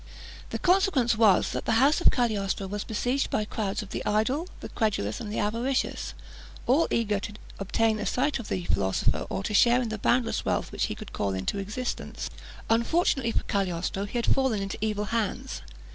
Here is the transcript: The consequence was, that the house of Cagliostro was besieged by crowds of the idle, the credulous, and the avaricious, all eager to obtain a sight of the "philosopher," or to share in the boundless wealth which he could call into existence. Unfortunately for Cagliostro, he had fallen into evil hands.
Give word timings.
The 0.49 0.57
consequence 0.57 1.15
was, 1.15 1.51
that 1.51 1.65
the 1.65 1.73
house 1.73 2.01
of 2.01 2.09
Cagliostro 2.09 2.65
was 2.65 2.83
besieged 2.83 3.29
by 3.29 3.45
crowds 3.45 3.83
of 3.83 3.91
the 3.91 4.03
idle, 4.03 4.47
the 4.59 4.69
credulous, 4.69 5.19
and 5.19 5.31
the 5.31 5.37
avaricious, 5.37 6.15
all 6.65 6.87
eager 6.89 7.19
to 7.19 7.33
obtain 7.59 7.99
a 7.99 8.05
sight 8.07 8.39
of 8.39 8.47
the 8.49 8.65
"philosopher," 8.65 9.27
or 9.29 9.43
to 9.43 9.53
share 9.53 9.79
in 9.79 9.89
the 9.89 9.99
boundless 9.99 10.43
wealth 10.43 10.71
which 10.71 10.85
he 10.85 10.95
could 10.95 11.13
call 11.13 11.35
into 11.35 11.59
existence. 11.59 12.31
Unfortunately 12.67 13.31
for 13.31 13.43
Cagliostro, 13.43 14.05
he 14.05 14.17
had 14.17 14.25
fallen 14.25 14.59
into 14.59 14.79
evil 14.83 15.05
hands. 15.05 15.61